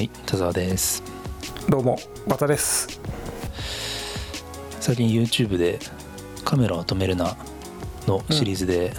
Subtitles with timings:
[0.00, 1.02] はい田沢です。
[1.68, 3.02] どうもバタです。
[4.80, 5.78] 最近 YouTube で
[6.42, 7.36] 「カメラを止めるな」
[8.08, 8.94] のシリーズで、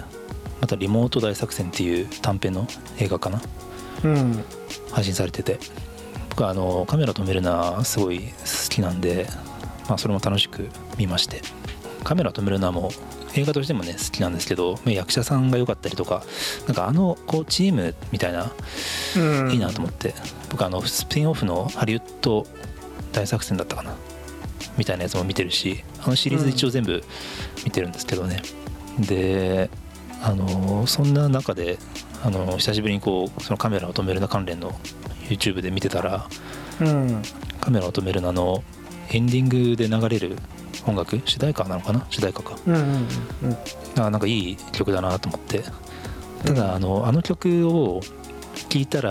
[0.60, 2.68] また「リモート大作戦」っていう短編の
[3.00, 3.42] 映画かな。
[4.04, 4.44] うん。
[4.92, 5.58] 配信されてて。
[6.28, 8.24] 僕はあのカメラ止めるなすごい好
[8.70, 9.26] きなんで、
[9.88, 11.42] まあ、それも楽しく見まして。
[12.04, 12.92] カメラ止めるなも
[13.34, 16.22] 映画としてもね好きなんですけどまあ役者さんが良かったりとか
[16.66, 18.52] なんかあのこうチームみたいな
[19.16, 19.50] うん。
[19.50, 20.14] いいなと思って
[20.52, 22.46] 僕あのスピンオフのハリウッド
[23.12, 23.96] 大作戦だったかな？
[24.76, 27.02] みたいなやつも見てるしあのシリーズ一応全部
[27.64, 28.42] 見てるんですけどね、
[29.00, 29.70] で
[30.22, 31.78] あのそんな中で
[32.22, 34.72] あの久しぶりにこうそのカメラを止めるな関連の
[35.28, 36.28] YouTube で見てたら
[36.80, 37.22] うん。
[37.60, 38.62] カメラを止めるなの
[39.10, 40.36] エンディングで流れる
[40.86, 41.20] 音楽？
[41.24, 42.06] 主題歌なのかな？
[42.10, 42.58] 主題歌か。
[42.66, 43.06] うんうん
[43.98, 45.64] あなんかいい曲だなと思って。
[46.44, 48.00] ただあのあの曲を
[48.72, 49.10] 聴いたら、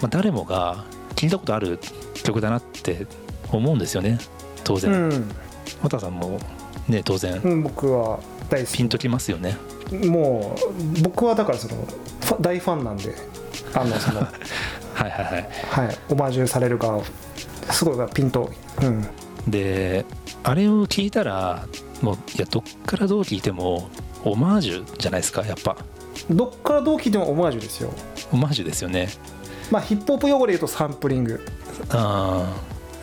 [0.00, 0.84] まあ、誰もが
[1.16, 1.80] 聞いたことある
[2.22, 3.08] 曲だなって
[3.50, 4.18] 思うんですよね。
[4.62, 5.28] 当う然ん。
[5.82, 6.38] 綿さんも
[6.86, 7.40] ね当然。
[7.42, 9.56] うん僕は大好ピンときますよね。
[9.88, 10.54] きも
[10.96, 11.84] う僕はだからその
[12.40, 13.12] 大ファンなんで。
[13.74, 14.20] あのその
[14.94, 15.48] はいはいはい。
[15.86, 15.98] はい。
[16.08, 17.02] オマージュされる側
[17.72, 19.04] すごいピンとうん。
[19.48, 20.04] で
[20.44, 21.66] あれを聞いたら
[22.02, 23.88] もういやどっからどう聞いても
[24.24, 25.76] オマージュじゃないですかやっぱ
[26.30, 27.92] どっからどう聞いてもオマージュですよ。
[28.32, 29.08] オマージュですよね。
[29.70, 31.40] まあヒップホップ用語で言うとサンプリング。
[31.90, 32.54] あ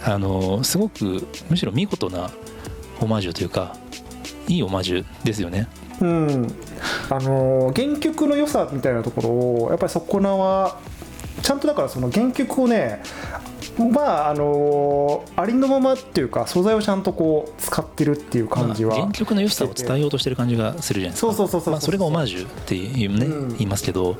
[0.05, 0.13] ー。
[0.13, 2.31] あのすごくむしろ見事な
[3.01, 3.75] オマージュというか
[4.47, 5.67] いいオマージュですよね。
[5.99, 6.53] うん。
[7.09, 9.29] あのー原曲の良さみたいなところ
[9.65, 10.79] をやっぱりそこなは
[11.41, 13.01] ちゃんとだからその原曲をね
[13.85, 21.33] まああのーありのままっていうか素材をちゃんとこう使ってるっていう感じは、まあ原曲の良さを伝えようとしてる感じがするじゃないですか。
[21.33, 23.49] そうそうそうそうまあ、それがオマージュっていうね、うん。
[23.49, 24.17] 言いますけど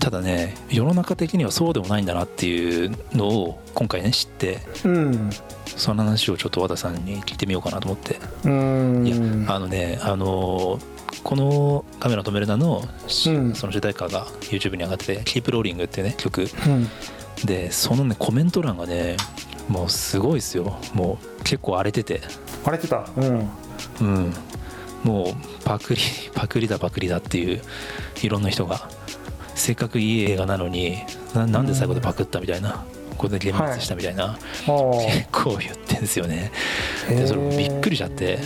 [0.00, 5.30] ただね世の中的にはそうでもないんだなっていうのを今回ね知ってうん。
[5.64, 8.18] その話をちょっと和田さんに聞いてみようかなと思って。
[8.44, 9.06] うん。
[9.06, 9.10] い
[9.46, 10.78] やあのねあの
[11.22, 13.54] この「カメラ止めるなの」うん。
[13.54, 16.42] その主題歌が YouTube に上がってて「Keep Rolling」っていうね曲。
[16.66, 16.88] うん
[17.44, 19.16] でそのねコメント欄がね
[19.68, 20.78] もうすごいですよ。
[20.94, 22.20] もう結構荒れてて。
[22.64, 23.06] 荒れてた？
[23.16, 23.50] うん。
[24.00, 24.34] うん。
[25.02, 25.34] もう
[25.64, 26.00] パクリ
[26.34, 27.60] パクリだパクリだっていう
[28.22, 28.88] いろんな人が。
[29.56, 30.98] せっかくいい映画なのに
[31.32, 32.84] ななんで最後でパクったみたいな、
[33.16, 36.50] これで幻滅したみたいな、ああ結構言ってんですよね。
[37.08, 38.40] でそれびっくりしちゃって。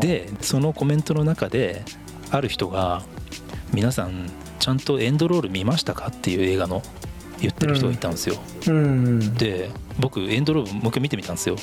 [0.00, 1.82] でそのコメントの中で
[2.30, 3.02] ある人が
[3.74, 4.30] 「皆さん
[4.62, 6.82] ちゃんとエンドロール見ましたか?」っていう映画の
[7.40, 8.36] 言ってる人がいたんですよ、
[8.68, 9.34] うん。
[9.34, 11.56] で僕エンドロールもう一回見てみたんですよ、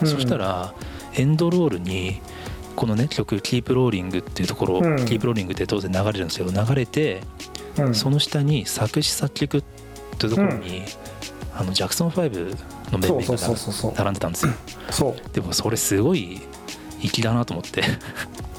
[0.00, 0.08] うん。
[0.08, 0.72] そしたら
[1.14, 2.22] エンドロールに
[2.74, 4.94] このね曲「Keep Rolling」っていうところ「うん。
[5.04, 7.20] Keep Rolling」って当然流れるんですけど流れて
[7.76, 7.94] うん。
[7.94, 9.62] その下に作詞作曲っ
[10.16, 10.80] ていうところに、
[11.54, 12.56] あのジャクソン5
[12.90, 15.14] の面々が並んでたんですよ。
[15.34, 16.40] でもそれすごい
[17.02, 17.82] 粋だなと思って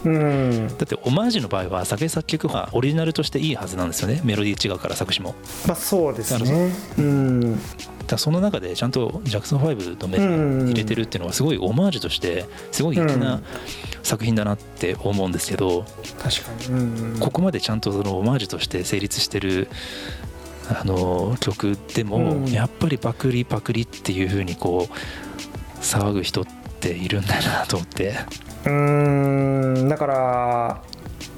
[0.05, 0.67] うん。
[0.67, 4.21] だってオマージュの場合は作詞作曲はオリジナルとしていいはずなんですよね。
[4.23, 5.35] メロディー違うから作詞も。
[5.67, 6.71] まあそうですね。
[6.97, 7.59] うん。
[8.07, 13.43] だその中でちゃんとジャクソン5のメロディー入れてるっていうのはすごいオマージュとしてすごい粋うなん。
[14.03, 15.83] 作品だなって思うんですけど、
[16.23, 16.79] 確かに。
[16.79, 17.19] うん。
[17.19, 19.67] ここまでちゃんとそのオマージュとして成立してる
[20.69, 22.45] あの曲でも、うん。
[22.51, 24.93] やっぱりパクリパクリっていう風にこう
[25.81, 28.15] 騒ぐ人っているんだなと思って。
[28.65, 30.81] うーんだから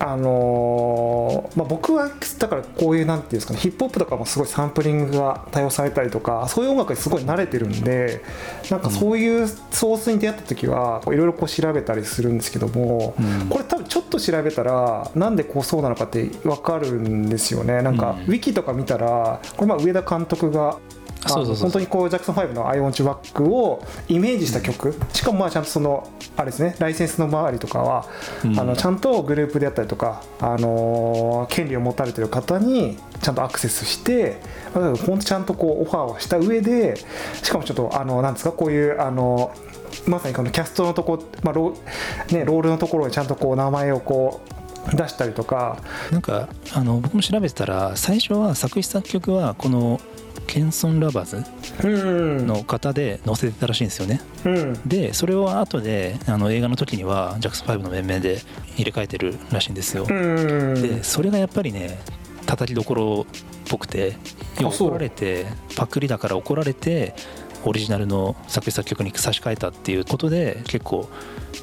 [0.01, 8.21] あのーまあ、僕はだからこういうなんていうんですかねヒップホップとかもすごいサンプリングが多用されたりとかそういう音楽にすごい慣れてるんで
[8.71, 13.49] なんかそういうソースに出会った時はいろいろこう調べたりするんですけども、うん。
[13.49, 17.81] これ多分ちょっと調べたらなんでこうそうなのかって分かるんですよね。
[17.81, 18.25] なんか、うん。
[18.25, 20.77] ウィキとか見たらこれまあ上田監督が
[21.27, 21.63] そうそうそう。
[21.63, 26.07] 本当にこうジャクソン5の「I Want You Back」をイメージした曲、しかもまあちゃんとその
[26.37, 28.05] あれですねライセンスの周りとかは、
[28.43, 28.59] うん。
[28.59, 34.39] あのちゃんとグループであったりとか、あのー権利を持たれてる方にちゃんとアクセスして
[34.73, 36.95] 本当ちゃんとこうオファーをした上で
[37.41, 39.51] しかもちょっとあのなんですかこういうあの
[40.05, 44.41] まさにこのキャストのとこ、まあローね、ロールのところにちゃんとこう名前をこ
[44.93, 45.77] う出したりとか。
[46.11, 49.99] なんかあの僕も調べてたら最初は作詞作曲はこの
[50.49, 51.43] ケンソン・ラバー
[51.79, 52.47] ズうん。
[52.47, 54.19] の方で載せてたらしいんですよね。
[54.45, 54.73] うん。
[54.83, 58.39] でそれを後であの映画の時にはジャクソン5の面々で
[58.75, 60.81] 入れ替えてるらしいんですよ、うん。
[60.81, 61.99] でそれがやっぱりね
[62.47, 64.15] 叩きどころっぽくて
[64.59, 67.13] 怒られてパクリだから怒られて
[67.63, 71.07] オリジナルの作詞作曲に差し替えたっていうことで結構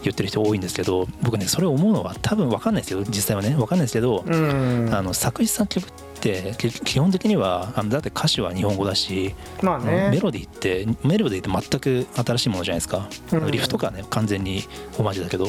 [0.05, 3.03] 言ってる人多いんですけど僕ねそれ思うのは多分分かんないですよ。
[3.03, 4.95] 実際はね分かんないですけど、うん。
[4.95, 10.11] あの作詞作曲ってって基本的にはあのだって歌詞は日本語だし、まあね。
[10.11, 13.51] メロディーってメロディーって全く新しいものじゃないですか、うん。
[13.51, 14.65] リフとかね完全に
[14.99, 15.49] オマージュだけど。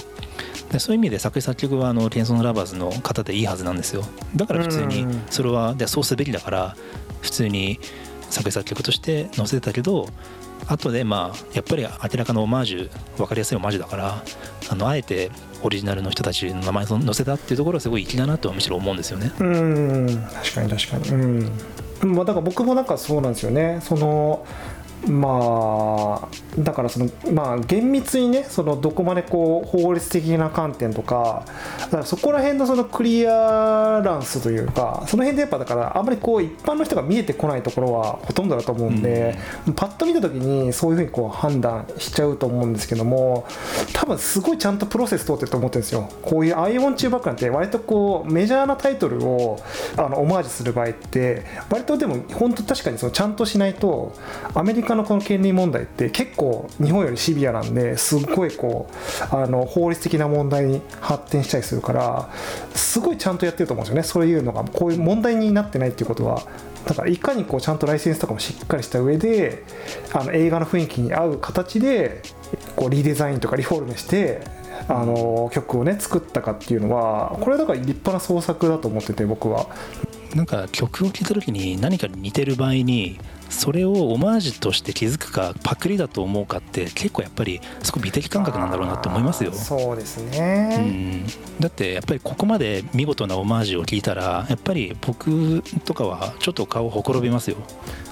[0.72, 4.04] でそういう意味で作詞作曲はあの「テンソンラバーズ」の方でいいはずなんですよ。
[4.36, 5.22] だから普通にうん。
[5.30, 6.76] それはでそうすべきだから
[7.22, 7.80] 普通に
[8.30, 10.10] 作詞作曲として載せてたけど
[10.68, 14.24] 後でまあやっぱり明らかなオマージュ分かりやすいオマージュだから
[14.70, 15.32] あのあえて
[15.64, 19.32] オリジナルの人たちの名前を載せたっていうところはすごい粋だなとはむしろ思うんですよね。
[19.40, 20.24] うん。
[20.34, 21.10] 確かに確かに。
[21.10, 22.16] うん。
[22.16, 23.80] まあだから僕もなんかそうなんですよね。
[23.82, 24.46] その
[25.06, 31.46] まあだからそのまあ厳密にねそのどこまでこう法律的な観点とか
[31.80, 39.38] だからそこら辺のそのクリアランスというかその辺でやっぱだからあんまりこう一般の人が見えてこないところはほとんどだと思うんで、
[39.76, 43.46] パッと見た時にそういうふうにこう判断しちゃうと思うんですけども
[43.94, 46.10] 多分すごいちゃんとプロセス通ってると思ってるんですよ。
[46.24, 49.60] こういう「アイオン中バックなんて割とこうメジャーなタイトルを
[49.96, 54.14] あのオマージュする場合って割とでも本当確かにそのちゃんとしないと
[54.54, 58.90] アメリカのこの権利問題って結構日本よりシビアなんですっごいこ
[59.32, 62.30] うあの法律的な問題に発展したりするから
[62.74, 66.42] すごいちゃんとやってると思うんですよねそういうのがこういう問題になってないっていうことは
[66.86, 69.64] だからいかにこうちゃんとライセンスとかもしっかりした上で
[70.14, 72.22] あの映画の雰囲気に合う形で
[72.76, 74.42] こうリデザインとかリフォルメして
[74.88, 79.68] あの曲をね作ったかっていうのはこれはだから立派な創作だと思ってて僕は。
[80.36, 83.18] なんか曲を聴いた時に何かに似てる場合に
[83.50, 89.52] それをオマージュとして気づくかパクリだと思うかって結構やっぱりすごい美的感覚なんだろうなって思いますよ。
[89.52, 90.78] そうですうね。
[90.78, 91.26] ん、
[91.60, 97.58] だってやっぱりここまで見事なオマージュを聞いたらやっぱり僕とかはちょっと顔ほころびますよ。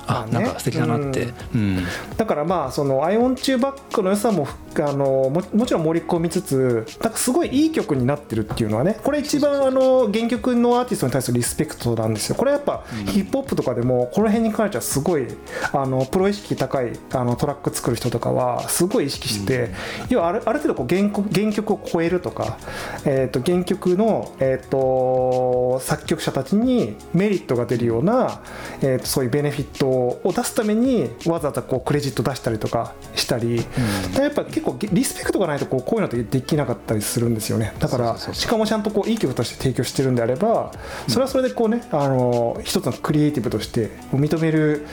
[0.08, 1.34] あ、まあねなんか素敵だなって。
[1.54, 1.84] うん
[2.18, 4.48] だからまあその「アイオンチューバック」の良さも
[4.84, 12.36] あのももちろん盛り込みつつなんかすごいいい曲になってるっていうのはねこれ一番あの原曲のアーティストに対するリスペクトなんですよ。
[12.36, 15.28] これやっぱヒップホップとかでもこの辺に関してはすごい
[15.72, 19.70] あのプロ意識高いあのトラック作る人とかはすごい意識して、
[20.10, 22.58] 要はあるある程度こう原曲原曲を超えるとか、
[23.06, 28.42] えー、と原曲の、えー、と作曲者たちにメリットが出るような、
[28.82, 33.58] えー、とそういうベネフィットを出すためにわざわざこうクレジット出したりとかしたり、
[34.18, 37.74] やっぱ結構リスペクトがないとこうこういうのってできなかったりするんですよね。
[37.80, 40.72] だからしかもちゃんとこういい曲として提供してるんであれば
[41.08, 44.86] それはそれでこうねあの一つのクリエイティブとして認める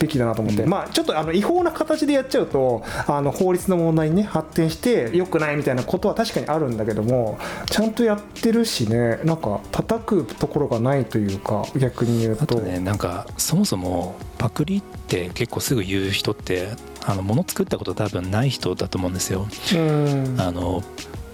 [0.00, 12.42] べきだなと思って、まあちょっとあの違法な形でやっちゃうとあの法律の問題にね発展して良くないみたいなことは確かにあるんだけどもちゃんとやってるしねなんか叩くところがないというか逆に言うと。
[12.42, 16.68] あとねなんかそもそもパクリって結構すぐ言う人って
[17.04, 19.48] あの物作ったこと多分ない人だと思うんですよ。
[19.74, 20.82] うんあの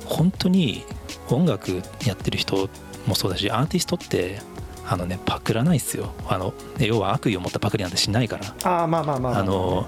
[0.05, 0.85] 本当に
[1.29, 2.69] 音楽やってる人
[3.07, 4.41] もそうだしアーティストって
[4.89, 6.13] あのねパクらないっすよ。
[6.29, 8.55] あの要は悪意を持ったパクリなんてしないから。
[8.65, 9.43] ああまあまあまあまあ。
[9.43, 9.87] の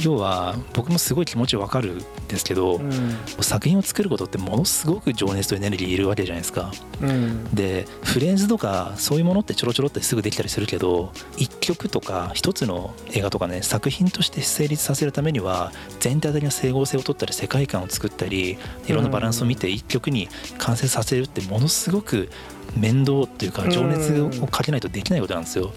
[0.00, 2.92] 要は僕もすごい気持ちわかるんですけど、うん。
[3.40, 6.72] 作品を作ることってものすごく情熱とエネルギーいるわけじゃないですか。
[7.00, 7.44] うん。
[7.54, 20.28] でフレーズとかそういうものってちょろちょろってすぐできたりするけど一曲とか一つの映画とかね作品として成立させるためには全体的な整合性を取ったり世界観を作ったりいろんなバランスを見て一曲に
[20.58, 22.28] 完成させるってものすごく
[22.76, 25.72] 面倒っていうか情熱をかけないとできないことなんですよ。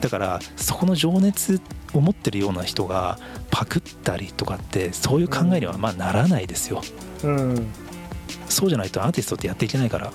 [0.00, 1.60] だからそこの情熱
[1.94, 3.18] を持ってるような人が
[3.50, 6.82] パクったりとかってそういう考えにはまあならないですよ。
[7.22, 7.66] うん。
[8.48, 10.12] そうじゃないとアーティストってやっていけないから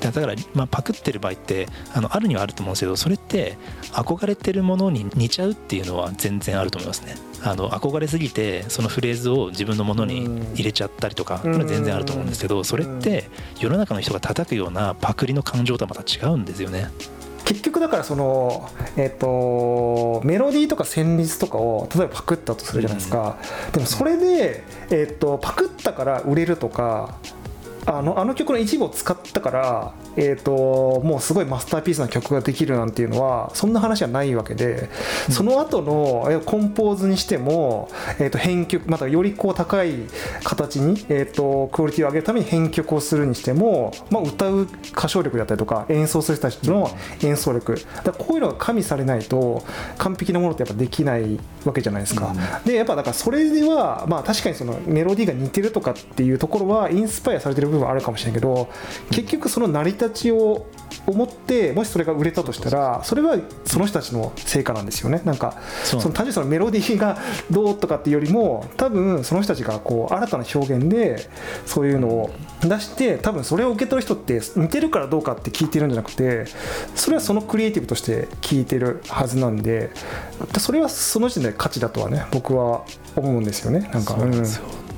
[0.00, 3.58] だから、まあ、パクってる場合ってあのあるにはあると思うんですけどそれって
[3.92, 7.16] 憧れてるものに似ちゃうっていうのは全然あると思いますね。
[7.42, 16.90] あの憧れすぎてそのフレーズを自分のものに入れちゃったりとか全然あると思うんですけどそれって世の中の人が叩くようなパクリの感情とはまた違うんですよね。
[17.50, 23.38] 結局だからそのえっ、とメロディーとか旋律とかを例えばパクったとするじゃないですか、
[23.72, 27.18] でもそれで、えっとパクったから売れるとか
[27.86, 34.88] あのあの曲の一部を使ったから、えー、ともうすごいマスターピースな曲ができるなんていうのはそんな話はないわけで、
[35.30, 37.88] その後のえコンポーズにしても、
[38.18, 39.94] えー、と編曲またよりこう高い
[40.44, 44.62] 形に、えー、とクオリティを上げるために編曲をするにしても、まあ、歌う
[44.92, 46.90] 歌唱力だったりとか演奏する人たちの
[47.22, 47.78] 演奏力。
[48.04, 49.62] だこういうのが加味されないと
[49.98, 52.34] 完璧なものってやっぱできないわけじゃないですか。
[52.64, 58.68] でやっぱだからそれでは、まあ、確かにそのメロディーが似てるとかっていうところはインスパイアされてる部分はあるかもしれないけど
[59.10, 60.66] 結局その成り立ちを
[61.06, 65.22] 思ってもしそれが売れたとしたらそれはその人たちの成果なんですよね。
[65.24, 67.18] なんかその単純にそのメロディーが
[67.50, 71.28] どうとかっていうよりも多分その人たちがこう新たな表現で
[71.66, 72.30] そういうのを
[72.62, 76.44] 出して多分それを受け取る人って似てるからどうかって聞いてるんじゃなくて
[76.94, 79.90] それはそのクリエイティブとして聞いてるはずなんで
[80.58, 82.84] それはその時点で価値だとはね僕は
[83.16, 83.80] 思うんですよね。
[83.92, 84.44] なんかそうなん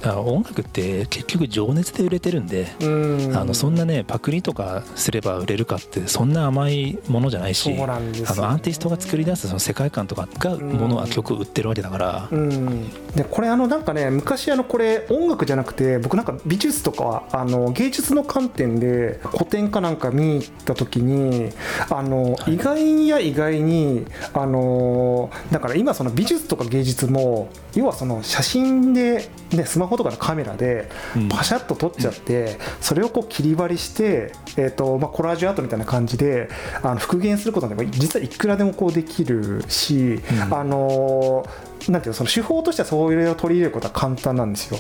[0.03, 3.37] ですよ、だから音楽って結局情熱で売れてるんで、うん。
[3.37, 21.51] あのそんなねパクリとかすれば売れるかってそんな甘いものじゃないしそうなんですよあのアーティストが作り出すその世界観とかがものは曲を売ってるわけだから、うん、でこれあのなんかね昔あのこれ音楽じゃなくて僕なんか美術とかあの芸術の観点で古典かなんか見に行った時に
[21.91, 22.55] あの、はい。
[22.55, 31.29] 意外や意外にあのだから今その美術とか芸術も要はその写真で、ね、スマホとかのカメラでうん。
[31.29, 36.49] パシャッと撮っちゃって、それをこう切り張りして、えーとまあ、コラージュアートみたいな感じで
[36.83, 40.55] あの復元することでも実はいくらでもこうできるし、うん。
[40.55, 41.47] あの
[41.91, 44.79] なんていうのその手法としてはそういうのを取り入れることは簡単なんですよ。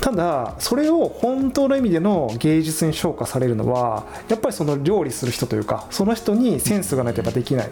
[0.00, 7.70] ただそれを本当の意味での芸術に昇華されるのはやっぱりその料理する人というかその人にセンスがないとやっぱできない。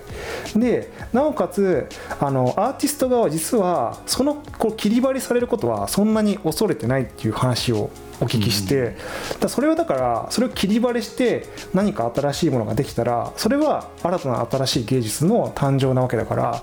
[0.56, 1.88] でなおかつ
[2.20, 8.96] あのアーティスト側は実はそのこう切り張りされることはそんなに恐れてないっていう話をお聞きして、
[9.40, 16.62] だそれはだからそれを切り張りして何か新しいものができたらそれは新たな新しい芸術の誕生なわけだから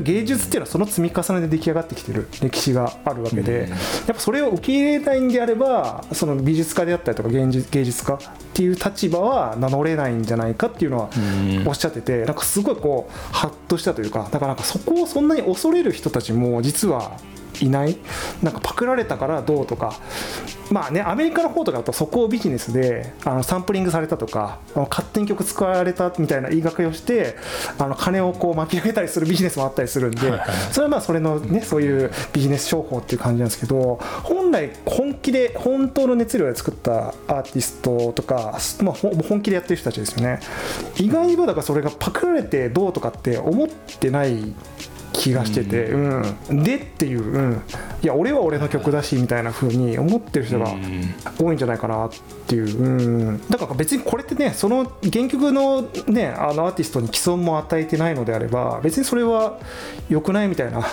[0.00, 8.18] 芸術っていうのはその積み重ねで出来上がってきてる歴史があるわけで、うんやっぱそれを受け入れないんであればその美術家であったりとか芸術芸術家っ
[8.52, 11.20] ていう立場は名乗れないんじゃないかっていうのはう
[11.64, 11.68] ん。
[11.68, 17.18] おっしゃっててなんかすごいこうハッとしたというかだからなんかそこをそんなに恐れる人たちも実は
[17.60, 17.96] いない？
[18.42, 19.94] なんかパクられたからどうとか。
[20.70, 27.36] まあねアメリカの方とかだとそこをビジネスであのサンプリングされたとかあの勝手に曲使われたみたいな言い訳をして
[27.78, 30.20] あの金をこう巻き上げたりするビジネスもあったりするんで
[30.72, 40.40] それはまあそれのねそういうビジネス商法っていう感じなんですけど本来本気で本当の熱量で作ったアーティストとか、まあ、ほ本気でやってる人たちですよね。
[40.96, 44.54] 意外にだからそれがパクられてどうとかって思ってない
[45.24, 46.62] 気がしてて、うん。
[46.62, 47.62] でっていう、うん、
[48.02, 51.14] いや俺は俺の曲だしみたいな風に思ってる人がうん。
[51.38, 52.10] 多いんじゃないかなっ
[52.46, 59.58] ていう、うん、だから別にこれってねその原曲のねあのアーティストに既存も与えてないのであれば別にそれは
[60.10, 60.84] 良くないみたいな。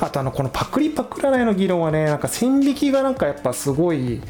[0.00, 4.20] あとあのこのパクリパクらないの議論はねなんか線引きがなんかやっぱすごい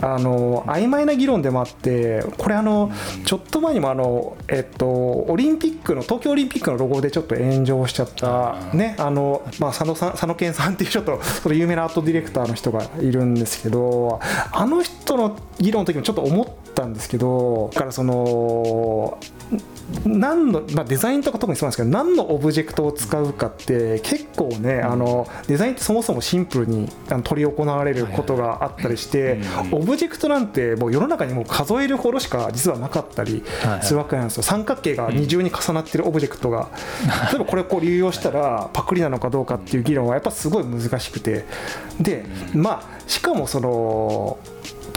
[0.00, 2.90] あの曖昧な議論でもあってこれあの
[3.24, 14.20] ちょっと前にもあのえっとオリンピックの東京オリンピックのロゴでちょっと炎上しちゃったねあのまあ佐野さん佐野健さんっていうちょっとその有名なアートディレクターの人がいるんですけど
[14.52, 16.48] あの人の議論の時もちょっと思っ
[16.78, 19.18] たんですけどだからその
[20.04, 29.40] 何の、まあ、デザインとか特にそうなんですけど何のオブジェクトを使うかって結構ねあのデザインってそもそもシンプルにあの取り行われることがあったりして
[29.72, 29.74] うん。
[29.74, 34.42] オブジェクトなんてもう世の中にもう数えるほどしか実はなかったりはいするわけなんですよ。
[34.42, 36.68] 三角形が二重に重なってるオブジェクトが。
[37.30, 41.46] 例えばこれをこう流用したらパクリなのかどうかっていう議論はやっぱすごい難しくて。
[42.00, 44.38] でまあしかもその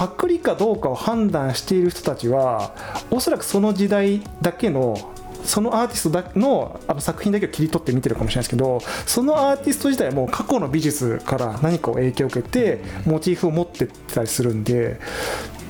[0.02, 2.74] パクリかどうかを判断している人たちは
[3.12, 4.98] おそらくその時代だけの
[5.44, 15.00] そのアーティストのあの作品だけを切り取って見てるかもしれないですけどそのアーティスト自体も過去の美術から何かを影響を受けてモチーフを持ってったりするんで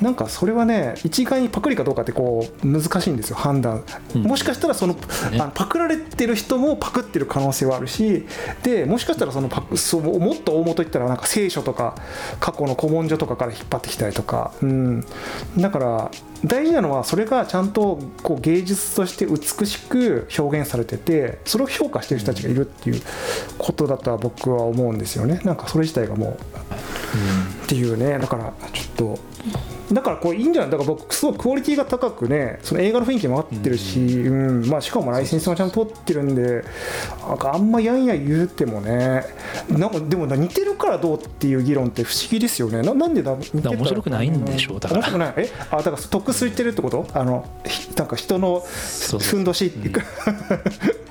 [0.01, 3.84] なんかそれはね一概にパクリかどうかってこう難しいんですよ判断、
[4.15, 4.24] うん。
[4.24, 5.39] もしかしたらそのね。
[5.39, 8.25] あのパクられてる人もパクってる可能性はあるし
[8.63, 11.96] でもしかしたらそのパクそうもっと大元言ったらなんか聖書とか
[12.39, 15.05] 過去の古文書とかから引っ張ってきたりとか、うん、
[15.58, 16.12] だから
[16.46, 23.01] 大事なのはそれがちゃんとこう芸術として美しく表現されててそれを評価してる人たちがいるっていう
[23.58, 25.39] ことだとは僕は思うんですよね。
[25.43, 26.34] なんかそれ自体がもう
[27.65, 28.17] っていうね。
[28.17, 29.20] だからちょっと
[29.91, 30.71] だからこういいんじゃない？
[30.71, 36.63] だから僕すごいクオリティが高くねその映画の雰囲気も合ってるし、うんまあ、しかもライセンスもちゃんと取ってるんで
[37.27, 39.25] なんかあんまやんや言うてもね
[39.69, 42.81] なんかでもな似てるからどうっていう議論って不思議ですよね。
[42.81, 43.77] ななんでだ似てたら？
[43.77, 45.01] 面白くないんでしょうだから。
[45.01, 45.33] 面白くない？
[45.38, 45.50] え？
[45.71, 47.07] あだから得すってるってこと？
[47.13, 48.63] あのひなんか人の
[49.19, 49.62] ふんどし。
[49.62, 50.01] っていうか、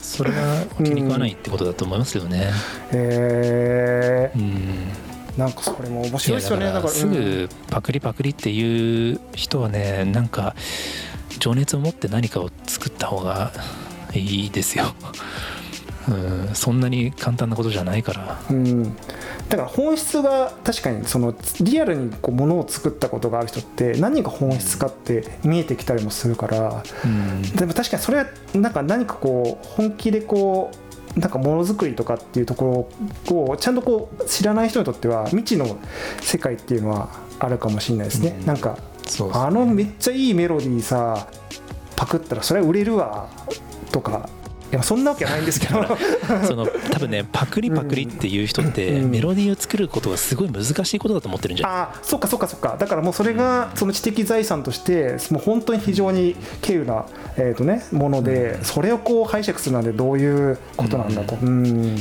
[0.01, 2.51] それは気に食わないってことだと思いますけどね。
[2.93, 4.43] えうん。
[4.43, 5.00] ー
[5.41, 6.67] なんかそれも面い白いですよね。
[6.67, 7.13] やだからすうん。
[7.13, 10.55] ぐパクリパクリっていう人はねなんか
[11.39, 13.51] 情熱を持って何かを作った方が
[14.13, 14.93] いいですよ、
[16.09, 16.13] う
[16.51, 18.41] ん、そんなに簡単なことじゃないから。
[18.51, 18.97] うん、
[19.49, 26.83] だから本質が確かにそのリアルにこうものを作ったことがある人って何が本質かって見えてきたりもするから。
[27.05, 27.43] うん。
[27.43, 32.89] でも確かにそれはなんか何かこう本気でこうなんかものづくりとかっていうとこ
[33.29, 35.77] ろをちゃんとこう知らない人にとっては未知の
[36.21, 38.47] 世界っていうのはあるかもしれないですね、うん。
[38.47, 41.27] なんかそうそうあのめっちゃいいメロディーさ
[41.97, 43.29] パクったらそれは売れるわ
[43.91, 44.29] とか
[44.73, 45.85] いやそんなわけはないんですけど。
[46.47, 49.11] その多分ねパクリパクリっていう人ってうん。
[49.11, 51.77] メロディーを作ることがすごい難しいことだと思ってるんじゃない？
[51.77, 52.77] ああそっかそっかそっか。
[52.79, 57.05] だからもうそれがその知的財産としてもう本当に非常に稀有な、
[57.37, 61.37] えーとね、ものでそれをこう拝借するなんてどういうことなんだと。
[61.43, 61.97] うん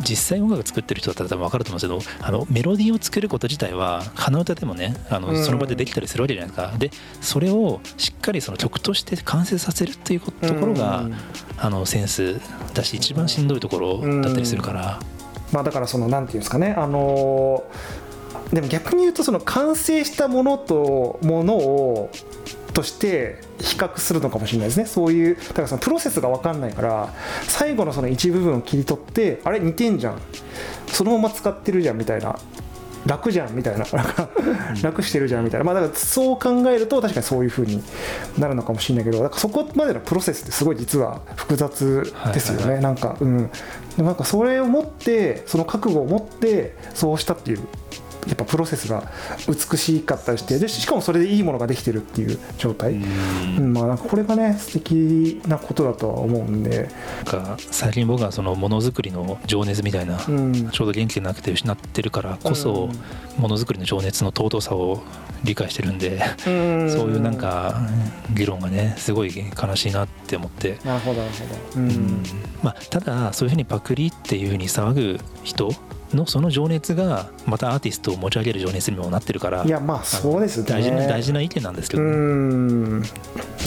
[0.00, 5.22] 実際音楽作ってる人だったら多分分かると思うんですけどあのメロディーを作ること自体は鼻歌でもねあうん。
[5.22, 11.14] のその場でできたりするわけじゃないですか、でそれをしっかりその曲として完成させるっていうこところが、うん。
[11.58, 12.40] あのセンス
[12.74, 15.00] だし一番しんどいところだったりするから、
[15.52, 16.74] まあ、だからそのなんていうんですかね。
[16.76, 18.08] あのー
[18.52, 22.10] でも逆に言うとその完成したものとものを
[22.78, 24.86] として比較するのかもしれないですね。
[24.86, 30.20] そういうだからそのプロセスが分かんないから最後のその一部分を切り取ってあれ似てんじゃん。
[30.86, 32.38] そのまま使ってるじゃんみたいな。
[33.06, 33.84] 楽じゃんみたいな。
[33.92, 34.28] なんか
[34.82, 35.64] 楽してるじゃんみたいな。
[35.64, 37.82] まあだからそう考えると確かにそういう風に
[38.38, 43.50] なるのかもしれないけどだからそこまでのプロセスってすごい実は複雑ですよね、はいはいはなんかうん。
[43.96, 47.58] でもなんかそれを持ってその覚悟を持ってそうしたっていう
[48.28, 49.10] やっぱプロセスが
[49.48, 53.72] 美しかったりしてでしかもそれでいいものができてるっていう状態、うん。
[53.72, 56.88] まあ、これがね素敵なことだとは思うんで、
[57.24, 60.70] なんか最近僕はそのものづくりの情熱みたいな、うん。
[60.70, 62.90] ちょうど元気がなくて失ってるからこそ
[63.38, 65.02] ものづくりの情熱の尊さを
[65.44, 66.90] 理解してるんで、うん。
[66.90, 67.80] そういうなんか
[68.34, 70.78] 議論がねすごい悲しいなって思って。
[70.84, 71.90] なるほどなるほど、うん。
[71.90, 72.22] うん。
[72.62, 75.70] まあ、ただそういうふうにパクリっていうふうに騒ぐ人
[76.14, 80.66] のその情熱がまたアーティストを持ち上げる情熱にもなってるからいやまあそうですね。
[80.68, 82.06] 大事な大事な意見なんですけうど。
[82.06, 83.02] ね、ん。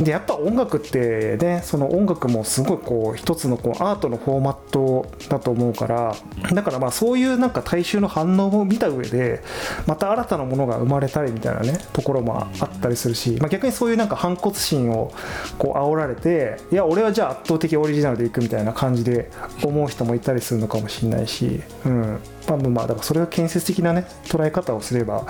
[0.04, 6.16] でやっぱ音楽ってねその音楽もすごいこう一つのこうアートのフォーマットだと思うから
[6.54, 9.44] だからまあそういうなんか大衆の反応を見た上で
[9.86, 15.14] また新たなものが生まれたりみたいなねところもあったりするし、まあ、逆にそういうなんか反骨心を
[15.58, 19.30] こう煽られていや俺はじゃあ圧倒的オリジナルでいくみたいな感じで
[19.64, 25.26] 思う人もいたりするのかもしれないし、うんまあ、まあだからそれが建設的なね捉え方をすれば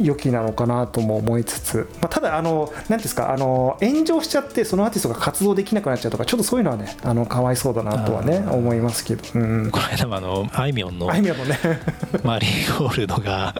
[0.00, 11.58] 良きなのかなとも思いつつ、まあ、ただあの何ですかあの炎上しちゃってそのアーティストが活動できなくなっちゃうとかちょっとそういうのはねあのかわいそうだなとはね思いますけど、うん、この間もあのあいみょんのあいみょんもね。
[12.22, 13.54] マリーゴールドが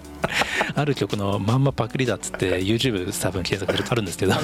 [0.74, 4.40] ある曲のまんまパクリだっつって YouTube 多分検索するとあるんですけどね、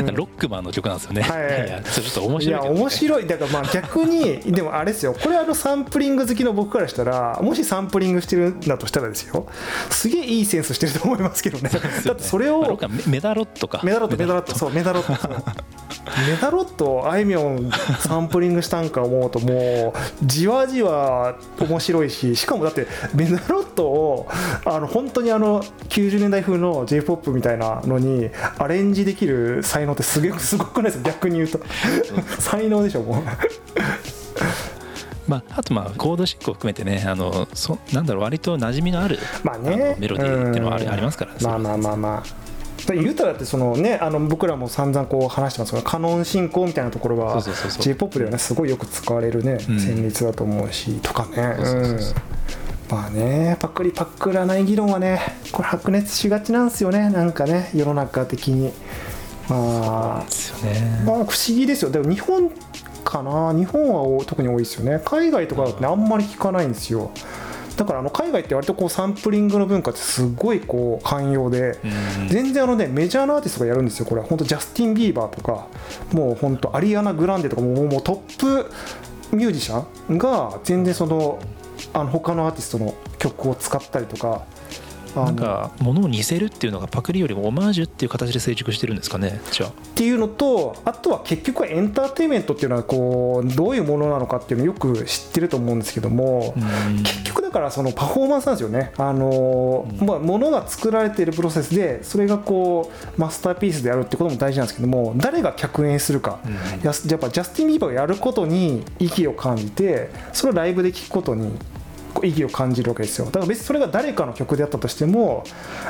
[0.00, 0.14] うん。
[0.14, 1.68] ロックマンの曲なんですよね、はい。
[1.68, 3.26] いやちょっと面いや白いけどね面白い。
[3.26, 5.14] だからまあ逆に でもあれですよ。
[5.14, 9.46] これあのサンプリング好きの僕からしたらもしサンプリングしてるんだとしたらですよ。
[9.90, 11.70] すげえいいセンスしてると思いますけどね。
[12.04, 13.80] だってそれをメメダロットか。
[13.84, 14.56] メダロットメダロット。
[14.56, 15.28] そうメダロット。
[16.28, 24.28] メダロット あいみょんサンプリングしたんか思うともうじわじわ面白いししかもだってメダロットを
[24.64, 31.10] あの本当にあの90年代風の j p o p みたいなのにアレンジできる才能ってすすごくないですか？
[31.10, 31.60] 逆に言うと。
[32.40, 33.22] 才能でしょもう
[35.30, 39.96] まあ、あとまあコード進行を含めてねあのそなんだろう割と馴染みのあるまあね。
[40.00, 40.92] メロディーっていうのはありうん。
[40.92, 42.86] ありますからねまあまあまあまあ。
[42.86, 47.40] だ言うたらだってそのねあの僕らも散々こう話してますがカノン進行みたいなところは
[47.78, 49.58] j p o p ではねすごいよく使われるねうん。
[49.76, 51.56] 旋律だと思うしとかね。
[52.90, 55.20] まあねパクリパクらない議論はね
[55.52, 58.72] これ白熱しがちなんですよねなんかね世の中的に。
[59.48, 60.24] まあ。
[60.24, 61.02] ですよね。
[61.06, 61.90] まあ不思議ですよ。
[61.90, 62.50] でも日本
[63.10, 63.52] かな。
[63.52, 65.00] 日本は多特に多いですよね。
[65.04, 67.10] 海外とかだとねあんまり聞かないんですよ。
[67.76, 71.78] だからあの海外って割とこうサンプリングの文化ってすごいこう寛容で、
[72.20, 72.28] うん。
[72.28, 74.06] 全然あのねメジャーなアーティストがやるんですよ。
[74.06, 74.26] これは。
[74.26, 75.66] 本当ジャスティン・ビーバーとか
[76.12, 78.70] もう本当アリアナ・グランデとかもうもうトップ
[79.36, 81.38] ミュージシャンが全然その
[81.92, 84.44] あの他のアーティストの曲を使ったりとか
[85.14, 89.68] なんか物を似せるっていうのがパクリよりもオマージュっていう形で成熟してるんですかねじゃあ。
[89.70, 96.98] っていうのとあとは結局はエンターテインメントっていうのはこうどういうものなのかっていうのをよく知ってると思うんですけども、うん。
[97.02, 100.06] 結局だからそのパフォーマンスなんですよね、あのうん。
[100.06, 106.52] まあ、ものが作られているプロセスでそれがこうマスターピースであるってことも大事なんですけども誰が客演するか、うん。
[106.82, 111.52] ややっぱジャスティン・ビーバーがやることに意義を感じてそれをライブで聴くことに
[112.24, 113.26] 意義を感じるわけですよ。
[113.26, 115.44] だから別にそれが誰かの曲であったとしても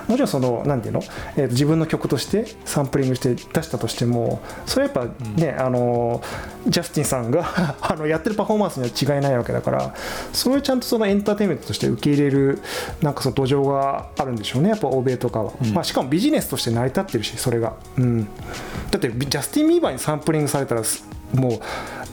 [0.08, 1.02] もちろんその何ていうの、
[1.36, 6.22] えーと自分の曲としてサンプリングして出したとしてもそれはやっぱね、あの
[6.66, 9.94] ジャスティンさんが あのやってるパフォーマンスには違いないわけだから
[10.32, 12.58] それをちゃんとそのエンターテインメントとして受け入れる
[13.02, 15.72] なんかその土壌があるんでしょうねやっぱ欧米とかは、うん。
[15.72, 21.04] まあ、しかもビジネスとして成り立ってるしそれが、うん、だってジャスティン・ビーバーにサンプリングされたらす
[21.34, 21.60] も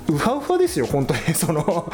[0.09, 1.91] うウハウハですよ本当に その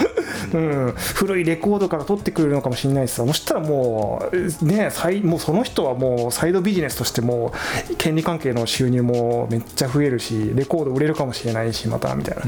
[0.54, 4.90] うん、古いレコードから取ってくれるのかもしれないしさそしたらもう,、ね、
[5.24, 7.54] もうその人はもうサイドビジネスとしても
[7.98, 12.44] 権利関係の収入もめっちゃ増えるしレコード売れるかもしれないしまたみたいな、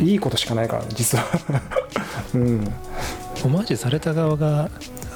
[0.00, 1.24] いいことしかないからね実は、
[2.34, 2.72] うん、
[3.44, 4.70] オマージュされた側が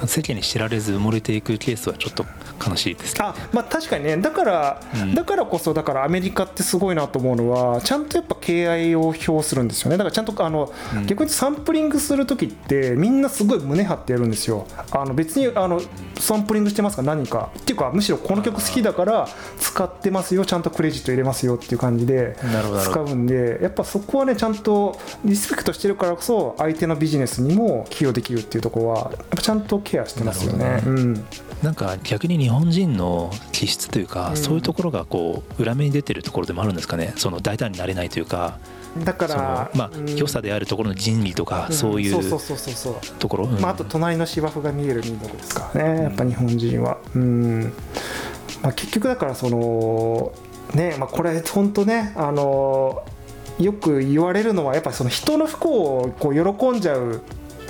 [0.07, 2.25] 世間に知られず埋もれていくケースはちょっと
[2.67, 4.17] 悲しいですあまあ確かにね。
[4.17, 5.15] だから、うん。
[5.15, 9.97] だからこそだからアメリカってすごいなと思うのはちゃんとやっぱ敬愛を表するんですよね。
[9.97, 11.07] だからちゃんとあの、うん。
[11.07, 14.67] 逆にサンプリングする時ってみんなすごい胸張ってやるんですよ。
[14.91, 15.81] あの別にあの
[16.19, 17.03] サンプリングしてますか？
[17.03, 17.51] 何か。
[17.59, 20.45] っていうかむしろこの曲好きだから使ってますよ。
[20.45, 22.37] ちゃんとクレジット入れますよっていう感じで
[22.83, 30.65] 使うんでやっぱそこはねちゃんとリスペクトしてるからこそ相手のビジネスにも寄与できるっていうところはやっぱちゃんとケアしてますよね。
[30.65, 31.27] なん。
[31.63, 34.37] なんか逆に日本人の気質というか、うん。
[34.37, 37.13] そういうところがこう裏目に出てるところでもあるんですかね。
[37.17, 38.59] その大胆になれないというか。
[39.05, 40.17] だからまあうん。
[40.17, 41.73] 良さであるところの人理とか、ん。
[41.73, 42.23] そういう
[43.19, 43.61] ところ、うん。
[43.61, 46.99] まあ、あと隣の芝生が見える民族ですからねやっぱ日本人は。
[47.15, 47.73] うん、
[48.63, 50.33] まあ、結局だからその
[50.75, 53.03] ねまあこれ本当ねあの
[53.59, 57.23] よく言われるのはやっぱりその人の不幸をこう喜んじゃう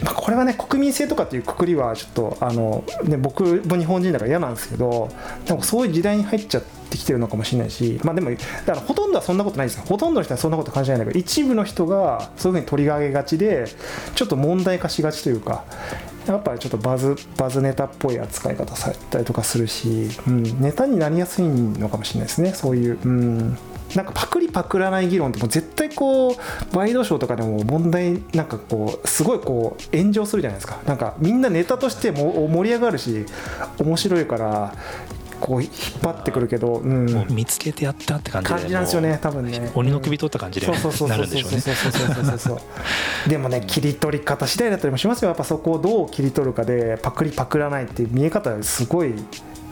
[0.02, 5.10] まあ、これはね国民性とかっていうくくりはちょっとあの、ね、僕も日本人だから嫌なんですけど
[5.44, 13.66] でもそういう時代に入っちゃってきてるのかもしれないし、まあ、でもだからほとんどはそんなことないですよほとんどの人はそんなこと感じないんだけど一部の人がそういうふうに取り上げがちで
[14.14, 15.64] ちょっと問題化しがちというか
[16.26, 22.98] やっぱりちょっとバズバズネタっぽい扱い方されたりとかするし、うん、ネタになりやすいのかもしれないですねそういう。
[23.04, 23.58] うん
[23.96, 30.79] なんかパクリパクらない議論ってもう絶対こうワイドショーとかでも問題なんかこうすごいこう炎上するじゃないですか。
[30.87, 33.26] なんかみんなネタとしても盛り上がるし
[33.79, 34.74] 面白いから
[35.40, 35.72] こう引っ
[36.03, 39.70] 張ってくるけど、うん、もう見つけてやったって感じで感じなんですよね多分ね。
[39.74, 42.55] 鬼の首取った感じでそうそうそうなそうるんでしょうねそうそうそうそうそ
[43.26, 43.29] う。
[43.29, 45.29] でもね切り取り方次第だったりもしますよ。
[45.29, 49.14] やっぱそこをどう切り取るかでパクリパクらないっていう見え方がすごい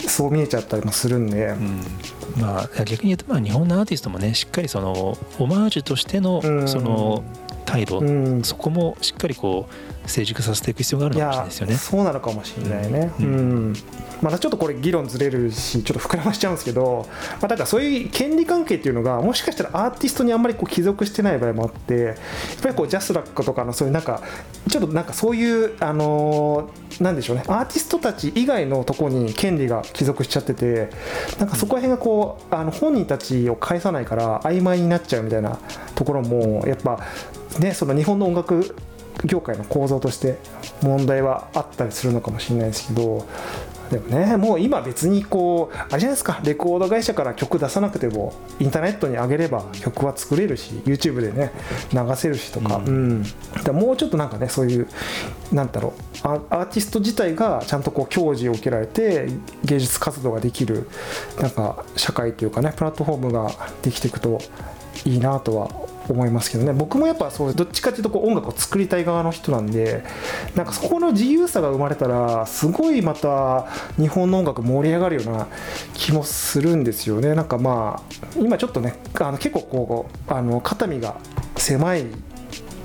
[0.07, 1.81] そう見えちゃったりもするんで、うん。
[2.41, 6.67] まあ、逆に言うとまあ日本のアーティストもねしっかりそのオマージュとしてのうん。
[6.67, 7.23] その
[7.65, 8.43] 態度、うん。
[8.43, 11.99] そこもしっかりこう成熟させていく必要があるいのかもしれないやですよね。
[11.99, 13.71] そうなのかもしれないね、ううん。
[13.71, 13.75] ん
[14.21, 17.07] またちょっとこれ議論ずれるしちょっと膨らましちゃうんですけど、
[17.41, 22.15] まあ、だからそういう権利関係っていうのがもしかしたらアーティストにあんまりこう帰属してない場合もあってやっ
[22.61, 24.21] ぱりこうジャスラックとかのそういうなんか
[24.69, 27.43] ちょっとなんかそういうあのーなんでしょうね。
[27.47, 30.89] アーティストたち以外のところに権利が帰属しちゃってて
[31.39, 35.59] なんかそこら辺がこうあの本人たちを返さないから曖昧になっちゃうみたいな
[35.95, 36.99] ところもやっぱ
[37.59, 38.75] ねその日本の音楽
[39.25, 40.37] 業界の構造として
[40.81, 43.27] 問題はあったりするのかもしれないですけど
[43.89, 46.39] でもねもう今別にこうあれじゃないですか。
[46.43, 51.51] レコード会社から曲出さなくてもインターネットに上げれば曲は作れるし YouTube でね
[51.91, 52.87] 流せるしとか、うん。
[52.87, 53.23] うん。
[53.63, 54.87] だもうちょっとなんかねそういう
[55.51, 56.27] なんだろう。
[56.27, 59.27] アアーティスト自体がちゃんとこう享受を受けられて
[59.65, 60.87] 芸術活動ができる
[61.41, 63.51] なんか社会というかねプラットフォームが
[63.81, 64.39] できていくと
[65.03, 65.69] いいなとは
[66.13, 66.73] 思いますけどね。
[66.73, 70.03] 僕もやっぱそうどっちかっていうとこう音楽を作りたい側の人なんで
[70.55, 73.67] なんかそこの自由さが生まれたらすごいまた
[73.97, 75.47] 日本の音楽盛り上がるような
[75.93, 77.35] 気もするんですよね。
[77.35, 81.17] なんかまあ今ちょっとねあの結構こうあの肩身が
[81.55, 82.05] 狭い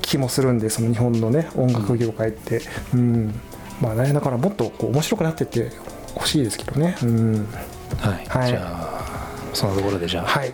[0.02, 2.60] 気もするんでその日本のね音楽業界って。
[2.94, 3.34] うん。
[3.80, 5.72] まあねだからもっとこう面白くなってって
[6.14, 6.96] ほしいですけどね。
[7.02, 7.46] うん。
[7.98, 8.48] はい、はい。
[8.48, 9.04] じゃあ
[9.52, 10.52] そのところでじゃあ、はい